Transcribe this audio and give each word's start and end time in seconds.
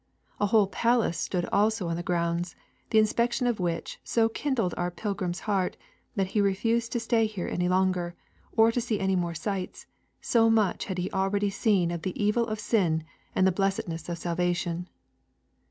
A 0.39 0.47
whole 0.47 0.65
palace 0.65 1.19
stood 1.19 1.45
also 1.51 1.87
on 1.87 1.95
the 1.95 2.01
grounds, 2.01 2.55
the 2.89 2.97
inspection 2.97 3.45
of 3.45 3.59
which 3.59 3.99
so 4.03 4.29
kindled 4.29 4.73
our 4.75 4.89
pilgrim's 4.89 5.41
heart, 5.41 5.77
that 6.15 6.29
he 6.29 6.41
refused 6.41 6.91
to 6.93 6.99
stay 6.99 7.27
here 7.27 7.47
any 7.47 7.69
longer, 7.69 8.15
or 8.57 8.71
to 8.71 8.81
see 8.81 8.99
any 8.99 9.15
more 9.15 9.35
sights 9.35 9.85
so 10.19 10.49
much 10.49 10.85
had 10.85 10.97
he 10.97 11.11
already 11.11 11.51
seen 11.51 11.91
of 11.91 12.01
the 12.01 12.19
evil 12.19 12.47
of 12.47 12.59
sin 12.59 13.03
and 13.35 13.47
of 13.47 13.53
the 13.53 13.55
blessedness 13.55 14.09
of 14.09 14.17
salvation. 14.17 14.89